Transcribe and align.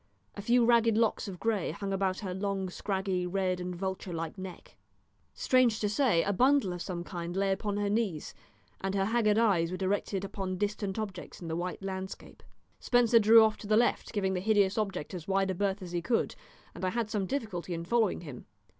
A 0.33 0.41
few 0.41 0.65
ragged 0.65 0.97
locks 0.97 1.27
of 1.27 1.39
grey 1.39 1.69
hung 1.69 1.93
about 1.93 2.21
her 2.21 2.33
long, 2.33 2.71
scraggy, 2.71 3.27
red, 3.27 3.59
and 3.59 3.75
vulture 3.75 4.11
like 4.11 4.35
neck. 4.35 4.75
Strange 5.35 5.79
to 5.79 5.87
say, 5.87 6.23
a 6.23 6.33
bundle 6.33 6.73
of 6.73 6.81
some 6.81 7.03
kind 7.03 7.35
lay 7.37 7.51
upon 7.51 7.77
her 7.77 7.87
knees, 7.87 8.33
and 8.79 8.95
her 8.95 9.05
haggard 9.05 9.37
eyes 9.37 9.69
were 9.69 9.77
directed 9.77 10.25
upon 10.25 10.57
distant 10.57 10.97
objects 10.97 11.39
in 11.39 11.49
the 11.49 11.55
white 11.55 11.83
landscape. 11.83 12.41
Spencer 12.79 13.19
drew 13.19 13.43
off 13.43 13.57
to 13.57 13.67
the 13.67 13.77
left, 13.77 14.11
giving 14.11 14.33
the 14.33 14.39
hideous 14.41 14.75
object 14.75 15.13
as 15.13 15.27
wide 15.27 15.51
a 15.51 15.53
berth 15.53 15.83
as 15.83 15.91
he 15.91 16.01
could, 16.01 16.33
and 16.73 16.83
I 16.83 16.89
had 16.89 17.11
some 17.11 17.27
difficulty 17.27 17.75
in 17.75 17.85
following 17.85 18.21
him. 18.21 18.47